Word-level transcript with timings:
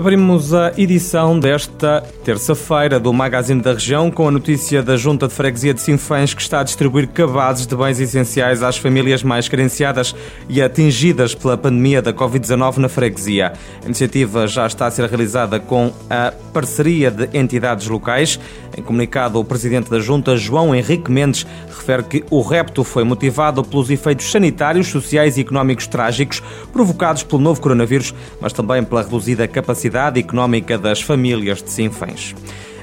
Abrimos 0.00 0.54
a 0.54 0.72
edição 0.78 1.38
desta 1.38 2.02
terça-feira 2.24 2.98
do 2.98 3.12
Magazine 3.12 3.60
da 3.60 3.74
Região 3.74 4.10
com 4.10 4.26
a 4.26 4.30
notícia 4.30 4.82
da 4.82 4.96
Junta 4.96 5.28
de 5.28 5.34
Freguesia 5.34 5.74
de 5.74 5.82
Sinfãs 5.82 6.32
que 6.32 6.40
está 6.40 6.60
a 6.60 6.62
distribuir 6.62 7.06
cabazes 7.08 7.66
de 7.66 7.76
bens 7.76 8.00
essenciais 8.00 8.62
às 8.62 8.78
famílias 8.78 9.22
mais 9.22 9.46
carenciadas 9.46 10.16
e 10.48 10.62
atingidas 10.62 11.34
pela 11.34 11.58
pandemia 11.58 12.00
da 12.00 12.14
Covid-19 12.14 12.78
na 12.78 12.88
freguesia. 12.88 13.52
A 13.82 13.84
iniciativa 13.84 14.46
já 14.46 14.66
está 14.66 14.86
a 14.86 14.90
ser 14.90 15.06
realizada 15.06 15.60
com 15.60 15.92
a 16.08 16.32
parceria 16.50 17.10
de 17.10 17.28
entidades 17.38 17.86
locais. 17.86 18.40
Em 18.74 18.80
comunicado, 18.80 19.38
o 19.38 19.44
presidente 19.44 19.90
da 19.90 20.00
Junta, 20.00 20.34
João 20.34 20.74
Henrique 20.74 21.10
Mendes, 21.10 21.46
refere 21.68 22.04
que 22.04 22.24
o 22.30 22.40
repto 22.40 22.84
foi 22.84 23.04
motivado 23.04 23.62
pelos 23.62 23.90
efeitos 23.90 24.30
sanitários, 24.30 24.86
sociais 24.86 25.36
e 25.36 25.42
económicos 25.42 25.86
trágicos 25.86 26.42
provocados 26.72 27.22
pelo 27.22 27.42
novo 27.42 27.60
coronavírus, 27.60 28.14
mas 28.40 28.54
também 28.54 28.82
pela 28.82 29.02
reduzida 29.02 29.46
capacidade 29.46 29.89
económica 29.98 30.78
das 30.78 31.00
famílias 31.00 31.62
de 31.62 31.70
Sinfãs. 31.70 32.34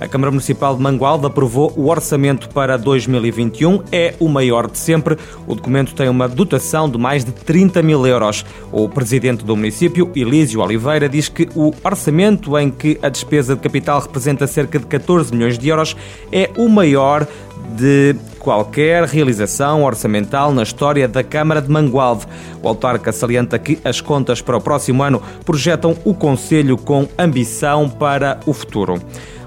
A 0.00 0.08
Câmara 0.08 0.30
Municipal 0.30 0.76
de 0.76 0.82
Mangualde 0.82 1.24
aprovou 1.24 1.72
o 1.76 1.88
orçamento 1.88 2.48
para 2.48 2.76
2021. 2.76 3.82
É 3.92 4.14
o 4.18 4.28
maior 4.28 4.68
de 4.68 4.76
sempre. 4.76 5.16
O 5.46 5.54
documento 5.54 5.94
tem 5.94 6.08
uma 6.08 6.28
dotação 6.28 6.90
de 6.90 6.98
mais 6.98 7.24
de 7.24 7.32
30 7.32 7.80
mil 7.82 8.04
euros. 8.06 8.44
O 8.72 8.88
presidente 8.88 9.44
do 9.44 9.56
município, 9.56 10.10
Elísio 10.14 10.60
Oliveira, 10.60 11.08
diz 11.08 11.28
que 11.28 11.48
o 11.54 11.72
orçamento, 11.82 12.58
em 12.58 12.70
que 12.70 12.98
a 13.02 13.08
despesa 13.08 13.54
de 13.54 13.60
capital 13.60 14.00
representa 14.00 14.46
cerca 14.46 14.78
de 14.78 14.86
14 14.86 15.32
milhões 15.32 15.58
de 15.58 15.68
euros, 15.68 15.96
é 16.32 16.50
o 16.56 16.68
maior 16.68 17.26
de 17.76 18.16
qualquer 18.44 19.04
realização 19.04 19.82
orçamental 19.84 20.52
na 20.52 20.62
história 20.62 21.08
da 21.08 21.24
Câmara 21.24 21.62
de 21.62 21.70
Mangualde. 21.70 22.26
O 22.62 22.68
autarca 22.68 23.10
salienta 23.10 23.58
que 23.58 23.78
as 23.82 24.02
contas 24.02 24.42
para 24.42 24.58
o 24.58 24.60
próximo 24.60 25.02
ano 25.02 25.22
projetam 25.46 25.96
o 26.04 26.12
Conselho 26.12 26.76
com 26.76 27.08
ambição 27.18 27.88
para 27.88 28.38
o 28.44 28.52
futuro 28.52 29.00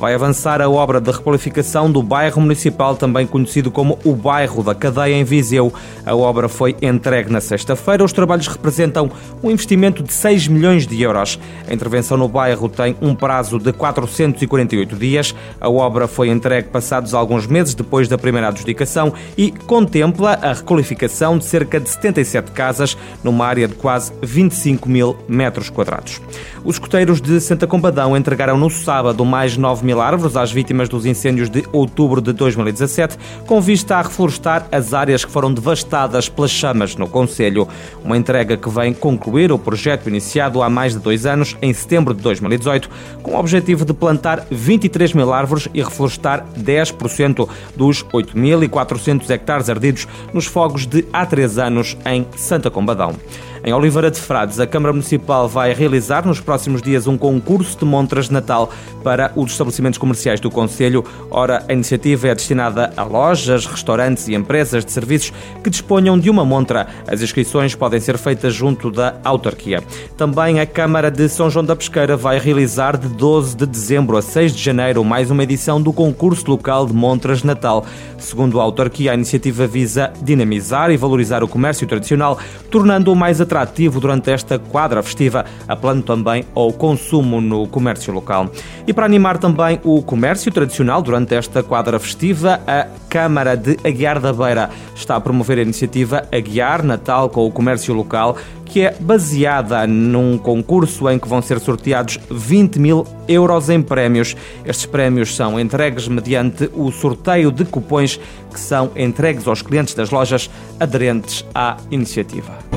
vai 0.00 0.14
avançar 0.14 0.62
a 0.62 0.68
obra 0.68 0.98
de 0.98 1.10
requalificação 1.10 1.92
do 1.92 2.02
bairro 2.02 2.40
municipal, 2.40 2.96
também 2.96 3.26
conhecido 3.26 3.70
como 3.70 3.98
o 4.02 4.14
Bairro 4.14 4.62
da 4.62 4.74
Cadeia 4.74 5.14
em 5.14 5.24
Viseu. 5.24 5.70
A 6.06 6.16
obra 6.16 6.48
foi 6.48 6.74
entregue 6.80 7.30
na 7.30 7.38
sexta-feira. 7.38 8.02
Os 8.02 8.12
trabalhos 8.12 8.48
representam 8.48 9.10
um 9.42 9.50
investimento 9.50 10.02
de 10.02 10.10
6 10.10 10.48
milhões 10.48 10.86
de 10.86 11.02
euros. 11.02 11.38
A 11.68 11.74
intervenção 11.74 12.16
no 12.16 12.28
bairro 12.28 12.66
tem 12.66 12.96
um 13.02 13.14
prazo 13.14 13.58
de 13.58 13.74
448 13.74 14.96
dias. 14.96 15.34
A 15.60 15.68
obra 15.68 16.08
foi 16.08 16.30
entregue 16.30 16.70
passados 16.70 17.12
alguns 17.12 17.46
meses 17.46 17.74
depois 17.74 18.08
da 18.08 18.16
primeira 18.16 18.48
adjudicação 18.48 19.12
e 19.36 19.50
contempla 19.50 20.38
a 20.40 20.54
requalificação 20.54 21.36
de 21.36 21.44
cerca 21.44 21.78
de 21.78 21.90
77 21.90 22.52
casas 22.52 22.96
numa 23.22 23.44
área 23.44 23.68
de 23.68 23.74
quase 23.74 24.10
25 24.22 24.88
mil 24.88 25.14
metros 25.28 25.68
quadrados. 25.68 26.22
Os 26.64 26.76
escoteiros 26.76 27.20
de 27.20 27.38
Santa 27.38 27.66
Combadão 27.66 28.16
entregaram 28.16 28.56
no 28.56 28.70
sábado 28.70 29.26
mais 29.26 29.58
9 29.58 29.89
mil 29.90 30.00
árvores 30.00 30.36
às 30.36 30.52
vítimas 30.52 30.88
dos 30.88 31.04
incêndios 31.04 31.50
de 31.50 31.64
outubro 31.72 32.20
de 32.20 32.32
2017, 32.32 33.18
com 33.44 33.60
vista 33.60 33.96
a 33.96 34.02
reflorestar 34.02 34.68
as 34.70 34.94
áreas 34.94 35.24
que 35.24 35.32
foram 35.32 35.52
devastadas 35.52 36.28
pelas 36.28 36.52
chamas 36.52 36.94
no 36.94 37.08
Conselho. 37.08 37.66
Uma 38.04 38.16
entrega 38.16 38.56
que 38.56 38.70
vem 38.70 38.94
concluir 38.94 39.50
o 39.50 39.58
projeto 39.58 40.08
iniciado 40.08 40.62
há 40.62 40.70
mais 40.70 40.92
de 40.92 41.00
dois 41.00 41.26
anos, 41.26 41.56
em 41.60 41.72
setembro 41.72 42.14
de 42.14 42.22
2018, 42.22 42.88
com 43.20 43.32
o 43.32 43.38
objetivo 43.38 43.84
de 43.84 43.92
plantar 43.92 44.46
23 44.48 45.12
mil 45.12 45.32
árvores 45.32 45.68
e 45.74 45.82
reflorestar 45.82 46.46
10% 46.56 47.48
dos 47.76 48.04
8.400 48.04 49.28
hectares 49.28 49.68
ardidos 49.68 50.06
nos 50.32 50.46
fogos 50.46 50.86
de 50.86 51.04
há 51.12 51.26
três 51.26 51.58
anos 51.58 51.96
em 52.06 52.24
Santa 52.36 52.70
Combadão. 52.70 53.16
Em 53.62 53.74
Oliveira 53.74 54.10
de 54.10 54.18
Frades, 54.18 54.58
a 54.58 54.66
Câmara 54.66 54.90
Municipal 54.90 55.46
vai 55.46 55.74
realizar 55.74 56.26
nos 56.26 56.40
próximos 56.40 56.80
dias 56.80 57.06
um 57.06 57.18
concurso 57.18 57.78
de 57.78 57.84
montras 57.84 58.28
de 58.28 58.32
Natal 58.32 58.70
para 59.04 59.32
os 59.36 59.52
estabelecimentos 59.52 59.98
comerciais 59.98 60.40
do 60.40 60.50
Conselho. 60.50 61.04
Ora, 61.30 61.62
a 61.68 61.72
iniciativa 61.74 62.28
é 62.28 62.34
destinada 62.34 62.90
a 62.96 63.02
lojas, 63.02 63.66
restaurantes 63.66 64.28
e 64.28 64.34
empresas 64.34 64.82
de 64.82 64.90
serviços 64.90 65.30
que 65.62 65.68
disponham 65.68 66.18
de 66.18 66.30
uma 66.30 66.42
montra. 66.42 66.86
As 67.06 67.20
inscrições 67.20 67.74
podem 67.74 68.00
ser 68.00 68.16
feitas 68.16 68.54
junto 68.54 68.90
da 68.90 69.16
autarquia. 69.22 69.82
Também 70.16 70.58
a 70.58 70.64
Câmara 70.64 71.10
de 71.10 71.28
São 71.28 71.50
João 71.50 71.64
da 71.64 71.76
Pesqueira 71.76 72.16
vai 72.16 72.38
realizar 72.38 72.96
de 72.96 73.08
12 73.08 73.58
de 73.58 73.66
dezembro 73.66 74.16
a 74.16 74.22
6 74.22 74.56
de 74.56 74.62
janeiro 74.62 75.04
mais 75.04 75.30
uma 75.30 75.42
edição 75.42 75.82
do 75.82 75.92
concurso 75.92 76.50
local 76.50 76.86
de 76.86 76.94
montras 76.94 77.40
de 77.40 77.46
Natal. 77.46 77.84
Segundo 78.16 78.58
a 78.58 78.62
autarquia, 78.62 79.12
a 79.12 79.14
iniciativa 79.14 79.66
visa 79.66 80.10
dinamizar 80.22 80.90
e 80.90 80.96
valorizar 80.96 81.44
o 81.44 81.48
comércio 81.48 81.86
tradicional, 81.86 82.38
tornando-o 82.70 83.14
mais 83.14 83.38
atrativo 83.38 83.49
atrativo 83.50 83.98
durante 83.98 84.30
esta 84.30 84.58
quadra 84.58 85.02
festiva, 85.02 85.44
apelando 85.66 86.02
também 86.02 86.44
ao 86.54 86.72
consumo 86.72 87.40
no 87.40 87.66
comércio 87.66 88.12
local. 88.12 88.48
E 88.86 88.92
para 88.92 89.04
animar 89.04 89.38
também 89.38 89.80
o 89.82 90.00
comércio 90.02 90.52
tradicional 90.52 91.02
durante 91.02 91.34
esta 91.34 91.62
quadra 91.62 91.98
festiva, 91.98 92.60
a 92.66 92.86
Câmara 93.08 93.56
de 93.56 93.76
Aguiar 93.84 94.20
da 94.20 94.32
Beira 94.32 94.70
está 94.94 95.16
a 95.16 95.20
promover 95.20 95.58
a 95.58 95.62
iniciativa 95.62 96.28
Aguiar 96.32 96.84
Natal 96.84 97.28
com 97.28 97.44
o 97.44 97.50
comércio 97.50 97.92
local, 97.92 98.36
que 98.64 98.82
é 98.82 98.94
baseada 99.00 99.84
num 99.84 100.38
concurso 100.38 101.10
em 101.10 101.18
que 101.18 101.28
vão 101.28 101.42
ser 101.42 101.58
sorteados 101.58 102.20
20 102.30 102.78
mil 102.78 103.04
euros 103.26 103.68
em 103.68 103.82
prémios. 103.82 104.36
Estes 104.64 104.86
prémios 104.86 105.34
são 105.34 105.58
entregues 105.58 106.06
mediante 106.06 106.70
o 106.72 106.92
sorteio 106.92 107.50
de 107.50 107.64
cupões 107.64 108.20
que 108.52 108.60
são 108.60 108.92
entregues 108.94 109.48
aos 109.48 109.60
clientes 109.60 109.94
das 109.94 110.10
lojas 110.10 110.48
aderentes 110.78 111.44
à 111.52 111.76
iniciativa. 111.90 112.69